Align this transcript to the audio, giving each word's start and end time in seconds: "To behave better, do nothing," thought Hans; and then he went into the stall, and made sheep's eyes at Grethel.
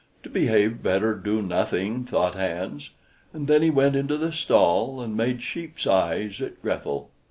"To 0.23 0.31
behave 0.31 0.81
better, 0.81 1.13
do 1.13 1.43
nothing," 1.43 2.05
thought 2.05 2.33
Hans; 2.33 2.89
and 3.33 3.47
then 3.47 3.61
he 3.61 3.69
went 3.69 3.95
into 3.95 4.17
the 4.17 4.31
stall, 4.31 4.99
and 4.99 5.15
made 5.15 5.43
sheep's 5.43 5.85
eyes 5.85 6.41
at 6.41 6.59
Grethel. 6.63 7.11